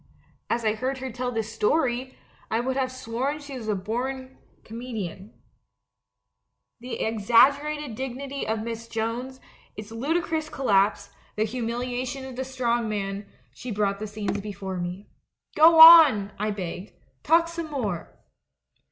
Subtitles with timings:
[0.49, 2.17] As I heard her tell this story,
[2.49, 5.31] I would have sworn she was a born comedienne.
[6.79, 9.39] The ex aggerated dignity of Miss Jones,
[9.77, 15.07] its ludicrous collapse, the humiliation of the Strong Man, she brought the scenes before me.
[15.55, 18.17] 'Go on,' I begged, *talk some more!'